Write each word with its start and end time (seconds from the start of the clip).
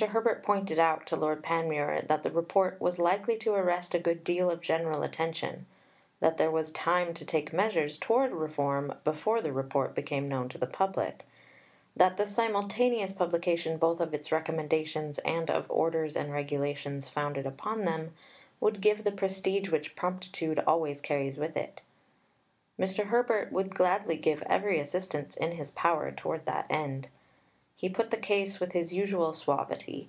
Herbert 0.00 0.42
pointed 0.42 0.80
out 0.80 1.06
to 1.06 1.14
Lord 1.14 1.40
Panmure 1.44 2.02
that 2.08 2.24
the 2.24 2.30
Report 2.32 2.80
was 2.80 2.98
"likely 2.98 3.36
to 3.38 3.54
arrest 3.54 3.94
a 3.94 4.00
good 4.00 4.24
deal 4.24 4.50
of 4.50 4.60
general 4.60 5.04
attention"; 5.04 5.66
that 6.18 6.36
there 6.36 6.50
was 6.50 6.72
time 6.72 7.14
to 7.14 7.24
take 7.24 7.52
measures 7.52 7.96
towards 7.96 8.32
reform 8.32 8.94
before 9.04 9.40
the 9.40 9.52
Report 9.52 9.94
became 9.94 10.28
known 10.28 10.48
to 10.48 10.58
the 10.58 10.66
public; 10.66 11.28
that 11.94 12.16
the 12.16 12.26
simultaneous 12.26 13.12
publication 13.12 13.78
both 13.78 14.00
of 14.00 14.12
its 14.12 14.32
recommendations 14.32 15.18
and 15.20 15.48
of 15.48 15.70
orders 15.70 16.16
and 16.16 16.32
regulations 16.32 17.08
founded 17.08 17.46
upon 17.46 17.84
them 17.84 18.14
would 18.60 18.80
"give 18.80 19.04
the 19.04 19.12
prestige 19.12 19.68
which 19.70 19.94
promptitude 19.94 20.58
always 20.66 21.00
carries 21.00 21.38
with 21.38 21.56
it." 21.56 21.82
Mr. 22.80 23.04
Herbert 23.04 23.52
would 23.52 23.72
gladly 23.76 24.16
give 24.16 24.42
every 24.48 24.80
assistance 24.80 25.36
in 25.36 25.52
his 25.52 25.70
power 25.70 26.10
towards 26.10 26.46
that 26.46 26.66
end. 26.68 27.06
He 27.76 27.88
put 27.90 28.10
the 28.12 28.16
case 28.16 28.60
with 28.60 28.70
his 28.72 28.94
usual 28.94 29.34
suavity. 29.34 30.08